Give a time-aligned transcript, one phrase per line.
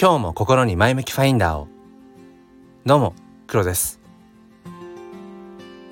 [0.00, 1.68] 今日も心に前向きファインダーを。
[2.86, 3.14] どうも
[3.46, 4.00] 黒です、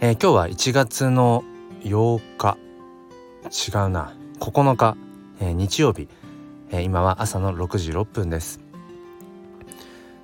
[0.00, 1.44] えー、今日は1月の
[1.82, 2.56] 8日。
[3.50, 4.16] 違うな。
[4.40, 4.96] 9日、
[5.40, 6.08] えー、日曜日、
[6.70, 8.60] えー、今は朝の6時6分です、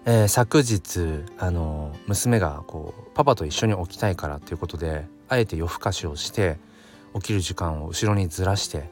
[0.06, 6.56] え昨日あの娘がこうパパと一緒に起きたいからということであえて夜更かしをして
[7.12, 8.88] 起きる時間を後ろにずらして、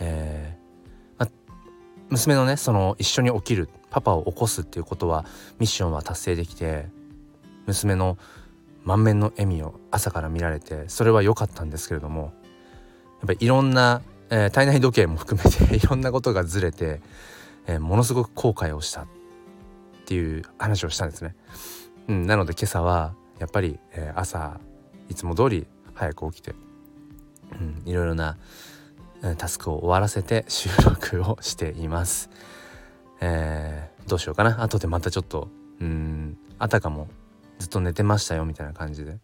[0.00, 0.58] え
[1.18, 1.28] ま、
[2.08, 5.24] 娘のねその一緒に起きるパパを起こすっていうことは
[5.60, 6.88] ミッションは達成できて
[7.66, 8.18] 娘の
[8.82, 12.32] 満面の笑みを朝から見られてそれは良かったんですけれどもやっ
[13.28, 17.02] ぱりいろんな、えー、体内時計も含めて いろんなことがずれて、
[17.68, 19.06] えー、ものすごく後悔をしたっ
[20.06, 21.36] ていう話をしたんですね。
[22.08, 24.58] うん、なので今朝はやっぱり、えー、朝
[25.08, 26.56] いつも通り早く起きて、
[27.52, 28.38] うん、いろいろな
[29.38, 32.28] タスクを終わらせて収録をしています。
[33.20, 35.48] えー、どうしようかな後でまたちょっと
[35.80, 37.08] うんあたかも
[37.58, 39.18] ずっと寝てましたよみたいな感じで、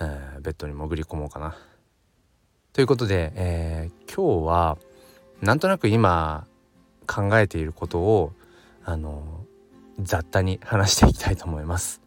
[0.00, 1.56] えー、ベッドに潜り込もうかな。
[2.72, 4.78] ということで、えー、今日は
[5.40, 6.46] なんとなく今
[7.06, 8.32] 考えていることを
[8.84, 9.44] あの
[10.00, 12.00] 雑多に話していきたいと思います。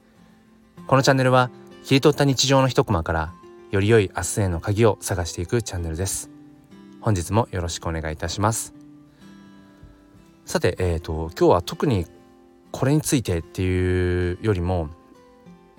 [0.88, 1.52] このチャンネルは
[1.84, 3.34] 切り取った日常の一コマから
[3.72, 6.30] より良い明日への鍵を探していくチャンネルです。
[7.02, 8.85] 本日もよろしくお願いいたします。
[10.46, 12.06] さて、えーと、今日は特に
[12.72, 14.90] これについてっていうよりも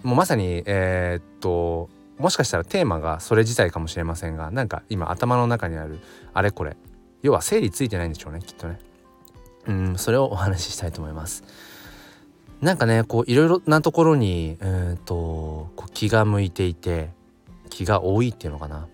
[0.03, 6.01] もうまさにえっ、ともしかしたらテーマがそれ自体かもしれませんがなんか今頭の中にある
[6.33, 6.77] あれこれ
[7.23, 8.81] 要は整理ついてないんでしょうねきっとね。
[9.67, 11.45] うんそれをお話ししたいと思います。
[12.61, 17.11] なんかねこういろいろなところにうんとこう気が向いていて
[17.69, 18.89] 気が多いっていうのかな。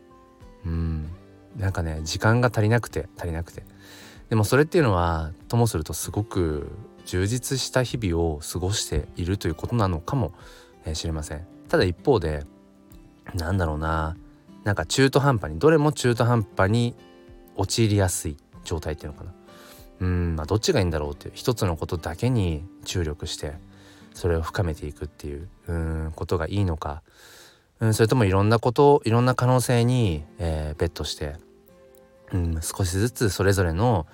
[0.66, 1.08] うん。
[1.56, 3.64] なんかね時間が足りなくて足りなくて。
[4.32, 6.70] でもそれっていうのはともするとすごく
[7.04, 10.32] 充実した日々を過ごしているということなのかも
[10.94, 11.46] しれません。
[11.68, 12.46] ただ一方で
[13.34, 14.16] なんだろうな。
[14.64, 16.94] なんか中途半端にどれも中途半端に
[17.56, 19.34] 陥りやすい状態っていうのかな。
[20.00, 23.52] うんまあどっちがいいんだろうっていう一つのことだけに注力して
[24.14, 27.02] それを深めていくっていううんことがいいのか。
[27.80, 31.36] うんそれともいろんなこといろんな可能性に、えー、ベットして
[32.32, 34.06] うん、少しずつそれぞれの、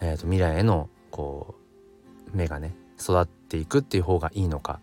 [0.00, 1.54] えーと、未来へのこ
[2.32, 4.80] う芽がね育っていくっていう方がいいのか。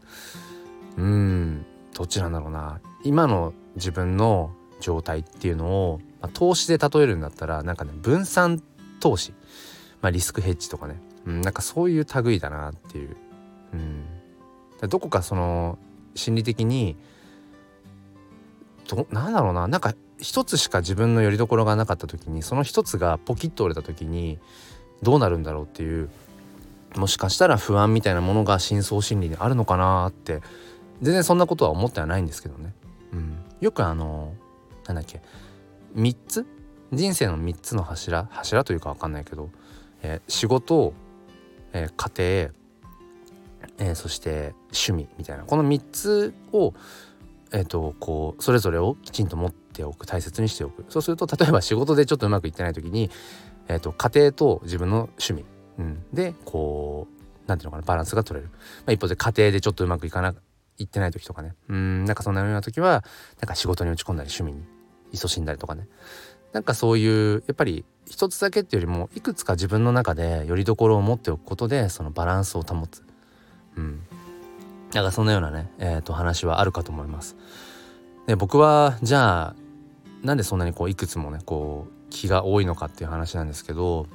[0.98, 2.80] うんどっちなんだろうな。
[3.04, 8.62] 今の自分の状態っていうのを、まあ、投資で例えるんだったらなんかね分散
[9.00, 9.34] 投資、
[10.02, 13.16] まあ、リスクヘッジとかね、うん、なんかそういう類だなっていう、
[13.74, 13.76] う
[14.86, 15.78] ん、どこかその
[16.16, 16.96] 心理的に
[18.88, 19.68] どなんだろうな。
[19.68, 24.40] なんか一つしか自分の拠り所がなかった時にその一つがポキッと折れた時に
[25.04, 26.10] どうなるんだろうっていう
[26.96, 30.42] もしかしたら不安みたいなものが深層心理にあるのかなって
[31.02, 32.74] 全然そんなことは思ってはないんですけどね。
[33.12, 34.34] うん、よくあの
[34.88, 35.22] なんだっけ
[35.96, 36.46] 3つ？
[36.94, 38.28] 人生の3つの柱？
[38.32, 39.50] 柱というか分かんないけど、
[40.04, 40.94] えー、仕事、
[41.74, 42.50] えー、家
[43.78, 45.44] 庭、えー、そして趣味みたいな。
[45.44, 46.74] この3つを
[47.52, 50.86] えーと、こうそれぞれをきちんと持ってておく大切にしておく。
[50.90, 53.10] そうすると例えば仕事でちょっとうまくいってない時に、
[53.68, 55.46] えーと、家庭と自分の趣味、
[55.80, 60.34] うん、でこう何ていうのかなバランスが取れる、まあ、一方で家庭でちょっとうまくいかな
[60.78, 61.54] いってない時とかね。
[61.70, 62.06] うん。
[62.06, 63.04] なんかそんなような時は
[63.42, 64.66] なんか仕事に打ち込んだり趣味に
[65.14, 65.88] 勤しんだりとかね。
[66.52, 73.04] なんかそういうやっぱり一つだけっていうよりもいくつか自分の中でよりどころを持っておくことでそのバランスを保つ、
[73.76, 74.02] うん、
[74.94, 77.36] なんかそんなようなね、えー、と話はあるかと思います。
[78.28, 79.56] で僕はじゃあ
[80.26, 84.08] なんでそんなにこういくつもねこう気が多いのかっていう話なんですけど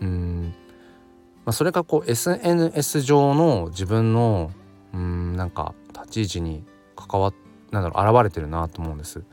[0.00, 0.54] うん
[1.44, 4.50] まあ、それがこう SNS 上の自分の
[4.92, 6.64] うんなんか立ち位置に
[6.96, 7.34] 関わっ
[7.70, 9.24] なんだろう現れてるなと思うんです。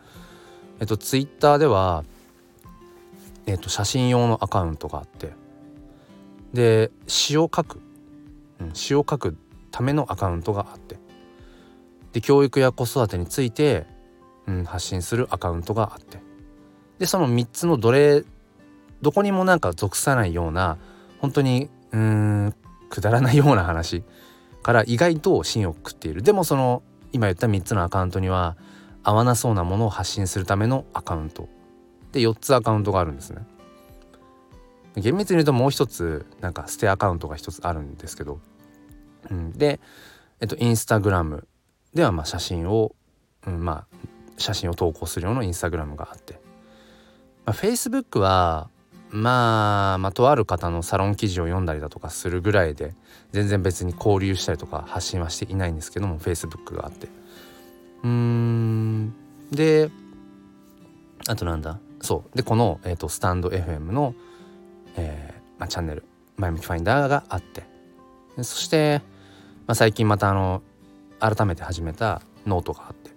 [0.80, 2.04] えっとツイッターでは
[3.46, 5.34] えっと写真用のアカウントがあって
[6.54, 7.82] で詩を書く、
[8.60, 9.38] うん、詩を書く
[9.72, 10.98] ためのアカウントがあって
[12.14, 13.86] で教育や子育てについて、
[14.50, 16.18] うん、発信するアカウントがあって。
[16.98, 18.24] でその3つのどれ
[19.02, 20.78] どこにもなんか属さないような
[21.20, 22.56] 本当にうーん
[22.90, 24.04] くだらないような話
[24.64, 26.24] から意外と芯を食っている。
[26.24, 26.82] でもその
[27.14, 28.58] 今言った3つのアカウントには
[29.04, 31.48] 合わなそうなものを発信するためのアカウント。
[32.12, 33.46] で4つアカウントがあるんですね。
[34.96, 38.40] 厳密に言うともう一つなんか捨てアカウントが一つあるんですけど。
[39.30, 39.80] うん、で、
[40.40, 41.48] えっと、インスタグラム
[41.94, 42.96] ではまあ写真を、
[43.46, 44.09] うん、まあ
[44.40, 46.42] 写真を投稿するようなインスタグラムがあって、
[47.46, 48.70] まあ、Facebook は
[49.12, 52.94] まあ、まあ、とある方のサロン記事を読んだりだとかするぐらいで
[53.32, 57.08] 全然別に交流したりとか発信はしていないんですけども Facebook があって。
[58.04, 59.14] うーん。
[59.52, 59.90] で
[61.28, 61.80] あとなんだ？
[62.02, 62.38] そう。
[62.38, 64.14] でこの、えーと、スタンド FM の、
[64.96, 66.04] えーまあ、チャンネル
[66.38, 67.64] 「前向きファインダー」があって。
[68.38, 69.02] そして、
[69.68, 70.62] まあ、最近またあの
[71.20, 73.10] 改めて始めたノートがあって。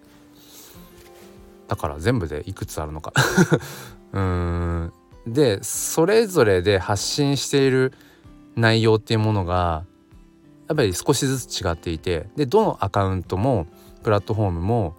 [1.72, 3.14] だから全部でいくつあるのか。
[4.12, 4.92] うーん。
[5.26, 7.94] でそれぞれで発信している
[8.56, 9.86] 内容っていうものが
[10.68, 13.66] やっぱり少しずつ違っていてでどのアカウントも
[14.02, 14.96] プラットフォームも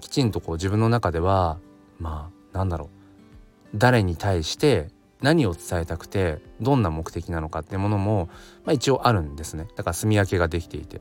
[0.00, 1.58] きちんとこう自分の中では
[2.00, 2.88] まあなんだろう。
[3.76, 4.88] 誰に対して
[5.20, 8.28] 何を伝えたくてどんな目的なのかっていうものも、
[8.64, 9.68] まあ、一応あるんですね。
[9.76, 11.00] だから住み分けができていて。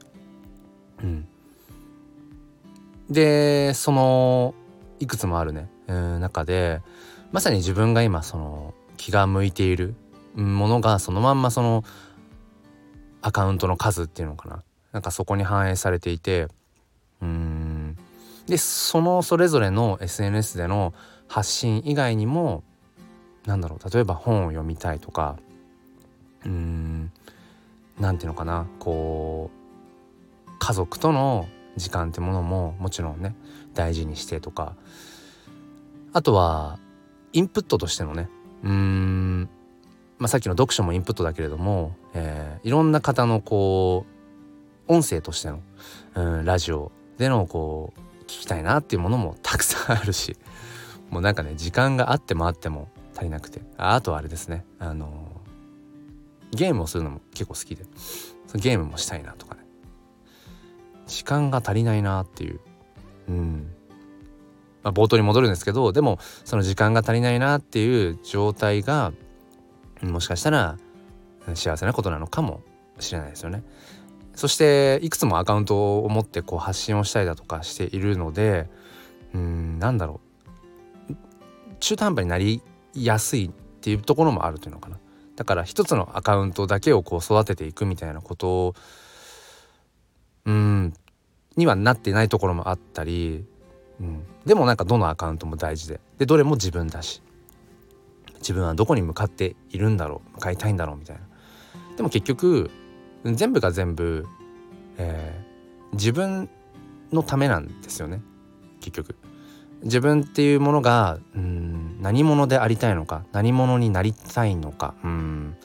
[1.01, 1.27] うん、
[3.09, 4.53] でその
[4.99, 6.81] いくつもあるね、うん、中で
[7.31, 9.95] まさに自分が今その気が向いている
[10.35, 11.83] ものがそのまんまその
[13.21, 14.63] アカウントの数っていうのかな。
[14.93, 16.47] なんかそこに反映されていて
[17.21, 17.97] うん。
[18.47, 20.93] でそのそれぞれの SNS での
[21.27, 22.63] 発信以外にも
[23.45, 25.37] なんだろう例えば本を読みたいとか
[26.45, 27.11] うーん
[27.99, 29.51] なんていうのかなこ
[30.47, 33.35] う家族との時間ってものももちろんね
[33.73, 34.75] 大事にしてとか。
[36.13, 36.79] あとは
[37.33, 38.29] インプットとしてのね
[38.63, 39.49] うーん、
[40.17, 44.05] まあ、さっきの読書もインプットだけれども、えー、いろんな方のこ
[44.87, 45.61] う音声としての、
[46.15, 50.37] うん、ラジオでのこう聞きたいなっていうものも たくさんあるし
[51.11, 53.61] もうなんかね時間があってもあっても足りなくて。
[53.77, 55.41] あとはあれですねあの
[56.51, 57.83] ゲームをするのも結構好きで
[58.47, 59.66] そのゲームもしたいなとかね。
[61.07, 62.59] 時間が足りないなっていう
[63.27, 63.73] うん
[64.83, 69.11] まあ、冒頭に戻るんですけどでもその時間が足りないなっていう状態が
[70.01, 70.77] もしかしたら
[71.55, 72.61] 幸せなことなのかも
[72.99, 73.63] しれないですよね。
[74.33, 78.69] そしていくつもアカウントを持ってこう発信をしたりだとかしているので
[79.33, 80.21] うんなんだろ
[81.09, 81.15] う
[81.79, 82.61] 中途半端になり
[82.93, 83.49] やすいっ
[83.81, 84.99] ていうところもあるというのかな。
[85.35, 88.75] だから一つのアカウントだけをこう育てていくみたいなことを
[90.47, 90.93] うん。
[91.55, 93.45] にはなってないところもあったり
[93.99, 95.99] うん、でもなんかどのアカウントも大事で。
[96.17, 97.21] でどれも自分だし。
[98.35, 100.35] 自分はどこに向かっているんだろう。
[100.35, 101.23] 向かいたいんだろうみたいな。
[101.95, 102.69] でも結局
[103.25, 104.27] 全部が全部、
[104.97, 106.49] えー、自分
[107.11, 108.21] のためなんですよね。
[108.79, 109.15] 結局。
[109.83, 115.57] 自分っていうものがうん何者でありたいのか何者になりたいのかうん。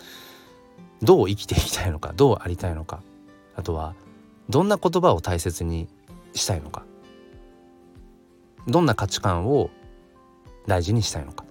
[1.02, 3.02] どう生きていきたいのかどうありたいのか。
[3.54, 3.94] あとは
[4.52, 5.88] どんな言葉を大切に
[6.34, 6.84] したいのか？
[8.68, 9.70] どんな価値観を
[10.66, 11.46] 大事にしたいのか？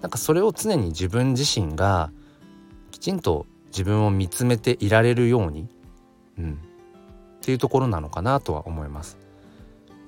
[0.00, 2.10] なんかそれを常に自分自身が
[2.90, 5.68] きちんと自分を見つめていられるように、
[6.38, 6.56] うん、っ
[7.42, 9.18] ていうところなのかなとは思います。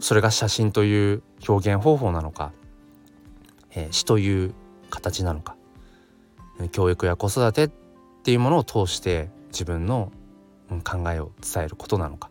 [0.00, 2.52] それが写真という表現方法なのか、
[3.72, 4.54] えー、詩という
[4.88, 5.54] 形なのか
[6.72, 7.70] 教育や子育てっ
[8.24, 10.10] ていうものを通して自分の
[10.80, 12.30] 考えを伝えることなのか。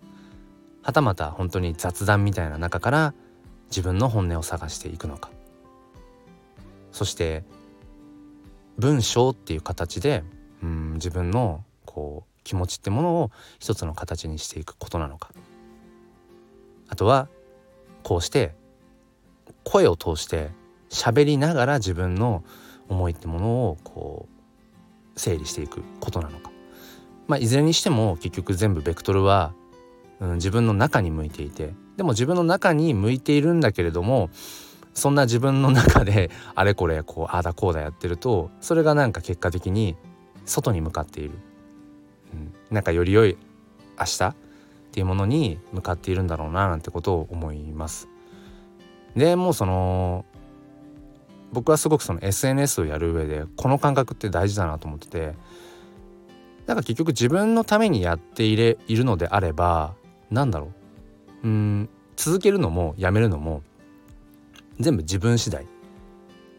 [0.83, 3.13] はたまた本当に雑談みたいな中から
[3.69, 5.29] 自分の本音を探していくのか。
[6.91, 7.43] そして
[8.77, 10.23] 文章っていう形で
[10.63, 15.29] うん自分のこう気持ちってものを一つの形にしていくことなのか。
[16.89, 17.27] あとは
[18.03, 18.55] こうして
[19.63, 20.49] 声を通して
[20.89, 22.43] 喋りながら自分の
[22.89, 24.27] 思いってものをこ
[25.15, 26.51] う整理していくことなのか。
[27.31, 29.53] まあいずれにしても結局全部ベクトルは、
[30.19, 34.29] うん、自分の中に向いていてでも自分の中に向いているんだけれども
[34.93, 39.95] そんな自分の中で あれこれこうああだこうだやってるとそれがなんか結果的に
[40.43, 41.31] 外に向かっている、
[42.33, 43.37] うん、なんかより良い
[43.97, 44.35] 明日っ
[44.91, 48.09] ていうものに向かっているんだろうななんてことを思います。
[49.15, 50.25] でもうその
[51.53, 55.33] 僕はすごくその SNS をやる上でこの感覚って大事だなと思ってて
[56.67, 59.93] なんか結局自分のためにやっていれいるのであれば
[60.29, 60.71] なんだろ
[61.43, 61.47] う。
[61.47, 63.63] うん続けるのもやめるのも
[64.79, 65.65] 全部自分次第。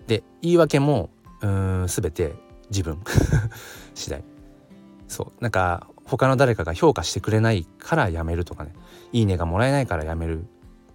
[0.06, 2.35] で言い訳もうん全て
[2.71, 2.99] 自分
[3.94, 4.25] 次第。
[5.09, 5.42] そう。
[5.42, 8.73] なんか他の誰かが評価してくれないからやめるとかね。
[9.12, 10.44] いいねがもらえないからやめる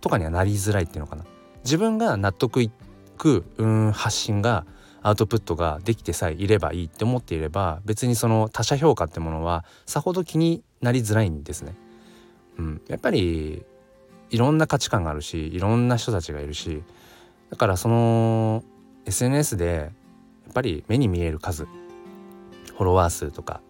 [0.01, 1.23] とかにはなりづらいっていうのかな。
[1.63, 2.71] 自分が納得い
[3.17, 4.65] くうん発信が
[5.07, 11.75] アウトプットができてさえいればいいって思っていれば別にその他者評価ってものはさほど気になりづらいんですね。
[12.57, 13.63] うん、やっぱり
[14.29, 16.83] いろんな価値観があるしいろんな人たちがいるし
[17.49, 18.63] だからその
[19.05, 19.91] SNS で
[20.45, 23.61] やっぱり目に見える数フォロワー数とか、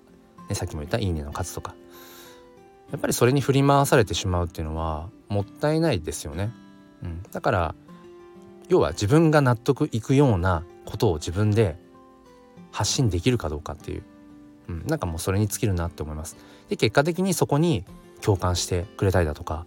[0.50, 1.76] ね、さっきも言った「いいね」の数とか
[2.92, 6.52] やっぱりそれに振り回されてしまうっていうのはもったいないですよね。
[7.04, 7.76] うん、だから
[8.70, 11.78] 要は自分が納得いくようなことを自分で
[12.72, 14.04] 発信できるかどうかっていう、
[14.70, 16.38] うん、なんかもうそれに尽きるなって思います。
[16.70, 17.84] で結果的にそこに
[18.22, 19.66] 共感してくれたりだとか。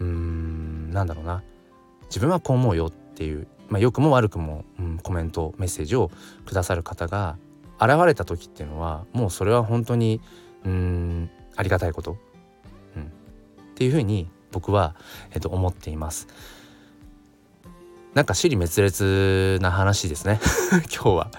[0.00, 1.42] うーんなんだろうな。
[2.06, 6.10] 自分はこう思うよっていう、まあ、良くも悪くも、うん、コメントメッセージを
[6.46, 7.36] くださる方が
[7.80, 10.20] 現れた時っていうのはもうそれは本当に
[10.64, 12.16] うんありがたいこと、
[12.96, 13.06] うん、っ
[13.74, 14.94] ていうふうに僕は、
[15.32, 16.28] えっと、思っています。
[18.14, 20.40] なんか尻滅裂な話ですね。
[20.94, 21.30] 今日は。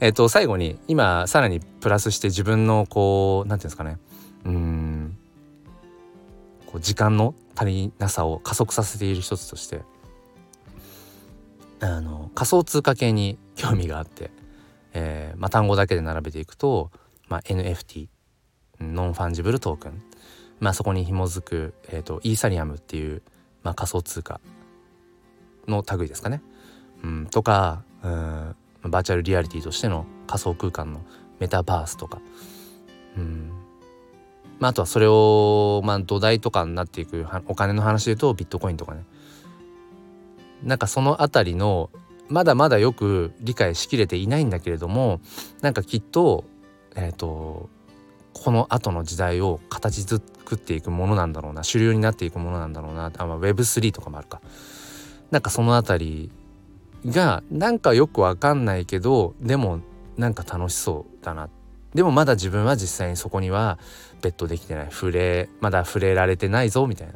[0.00, 3.98] えっと最後に今さらにプラスして自分のこう何て言うんですかね。
[4.44, 5.18] うん。
[6.66, 9.82] こう時間の足りなさを加速させている一つとして
[11.80, 14.30] あの仮想通貨系に興味があって、
[14.92, 16.90] えーまあ、単語だけで並べていくと、
[17.28, 18.08] まあ、NFT
[18.80, 20.02] ノンファンジブルトークン、
[20.60, 23.22] まあ、そこに紐づく、えーと、イーサリアムっていう、
[23.62, 24.40] まあ、仮想通貨
[25.68, 26.42] の類ですかね、
[27.02, 28.56] うん、とかうん
[28.90, 31.00] バーチャルリアリティとしての仮想空間の
[31.40, 32.20] メタバースとか、
[33.16, 33.50] うん
[34.58, 39.04] まあ、あとはそれを、まあ、土台とかになっていくお金の話で言うとビットコインとかね
[40.62, 41.90] なんかその辺りの
[42.28, 45.20] まだまだよく理解しきれていないんだけれども
[45.60, 46.44] なんかきっと
[46.94, 47.68] えっ、ー、と
[48.32, 50.22] この後の時代を形作
[50.54, 54.40] っていくものなんだろうな主流になっていくものなんだろうなあ、まあ、Web3 とかもあるか
[55.30, 56.30] なんかその辺
[57.04, 59.80] りがなんかよくわかんないけどでも
[60.16, 61.48] なんか楽しそうだな。
[61.94, 63.78] でもまだ自分は実際にそこには
[64.22, 64.88] ベットできてない。
[64.90, 67.14] 触れまだ触れられてないぞみたいな、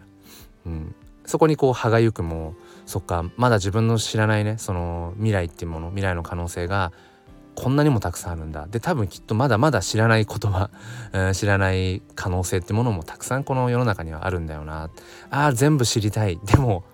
[0.67, 0.95] うん、
[1.27, 2.55] そこにこう歯がゆくも
[2.87, 6.93] そっかまだ自分の知らないねその未来っていうもの未来の可能性が
[7.55, 8.67] こんなにもたくさんあるんだ。
[8.67, 10.71] で多分きっとまだまだ知らない言葉、
[11.13, 14.89] うん、知らない可能性ってものもたくさんこの世の中にはあるんだよな。
[15.31, 16.39] あー全部知りたい。
[16.45, 16.85] でも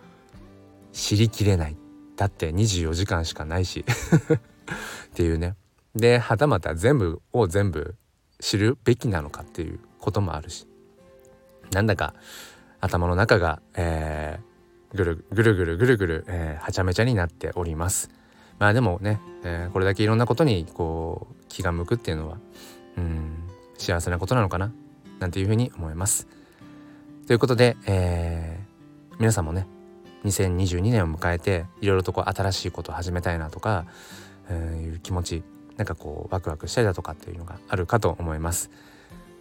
[0.97, 1.77] 知りきれない。
[2.17, 3.85] だって24時間しかないし。
[3.87, 5.55] っていうね。
[5.95, 7.95] ではたまた全部を全部
[8.41, 10.67] 知るべきなのかっていうこともあるし。
[11.73, 12.15] なんだか
[12.81, 18.11] 頭の中が、えー、ぐるぐるぐるぐるぐる、えー、はちゃめちゃになっております。
[18.59, 22.39] まあでもね、えー、これだけいろんなことにこう気が向くっていうのは
[22.97, 24.73] うん幸せなことなのかな？
[25.19, 26.27] なんていうふうに思います。
[27.27, 29.67] ということで、えー、皆さんもね
[30.27, 33.87] 2022年を迎えていろいろとこう新しいことを始めたいなとか、
[34.49, 35.43] え、いう気持ち
[35.77, 38.71] なんかこうワクワクしたりだとかっていうのがあるかと思います。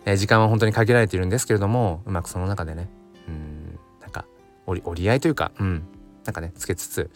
[0.05, 2.89] えー、時間は本当に限られているんですけれどもうまくその中でね
[3.27, 4.25] うんなんか
[4.67, 5.83] 折り折り合いというかうん
[6.25, 7.09] なんかねつけつつ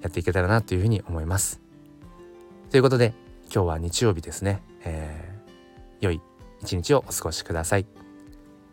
[0.00, 1.60] やっていけたらなというふうに思います。
[2.70, 3.14] ということで
[3.52, 6.20] 今日は日曜日ですね、えー、良い
[6.60, 7.86] 一日をお過ごしください。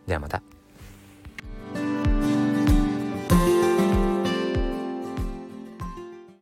[0.06, 0.55] ではまた。